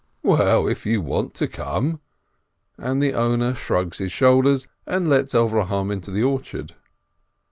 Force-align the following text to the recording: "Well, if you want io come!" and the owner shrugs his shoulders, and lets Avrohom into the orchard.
"Well, 0.23 0.67
if 0.67 0.83
you 0.87 0.99
want 0.99 1.39
io 1.43 1.47
come!" 1.47 2.01
and 2.79 3.03
the 3.03 3.13
owner 3.13 3.53
shrugs 3.53 3.99
his 3.99 4.11
shoulders, 4.11 4.67
and 4.87 5.07
lets 5.07 5.33
Avrohom 5.35 5.91
into 5.93 6.09
the 6.09 6.23
orchard. 6.23 6.73